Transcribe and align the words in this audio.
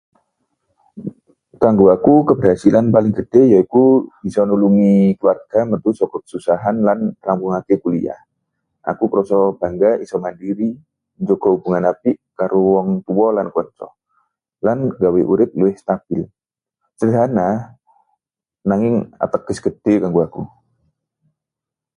Kanggo 1.61 1.85
aku, 1.95 2.13
kaberhasilan 2.29 2.85
paling 2.95 3.13
gedhe 3.17 3.41
yaiku 3.53 3.83
bisa 4.23 4.39
nulungi 4.49 4.93
keluarga 5.19 5.59
metu 5.71 5.89
saka 5.99 6.17
kesusahan 6.23 6.75
lan 6.87 6.99
rampungaké 7.25 7.75
kuliah. 7.83 8.19
Aku 8.91 9.03
krasa 9.11 9.39
bangga 9.59 9.91
isa 10.05 10.15
mandiri, 10.25 10.69
njaga 11.21 11.47
hubungan 11.53 11.83
apik 11.91 12.17
karo 12.39 12.57
wong 12.73 12.87
tuwa 13.05 13.27
lan 13.37 13.47
kanca, 13.55 13.87
lan 14.65 14.77
nggawe 14.87 15.21
urip 15.31 15.51
luwih 15.59 15.75
stabil. 15.81 16.21
Sederhana, 16.97 17.47
nanging 18.69 18.95
ateges 19.25 19.59
gedhe 19.65 19.93
kanggo 20.01 20.19
aku. 20.27 20.43